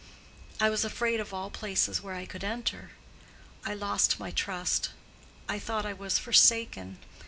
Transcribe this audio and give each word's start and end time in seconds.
And 0.59 0.65
I 0.65 0.69
was 0.71 0.83
afraid 0.83 1.19
of 1.19 1.31
all 1.31 1.51
places 1.51 2.01
where 2.01 2.15
I 2.15 2.25
could 2.25 2.43
enter. 2.43 2.89
I 3.63 3.75
lost 3.75 4.19
my 4.19 4.31
trust. 4.31 4.89
I 5.47 5.59
thought 5.59 5.85
I 5.85 5.93
was 5.93 6.17
forsaken. 6.17 6.97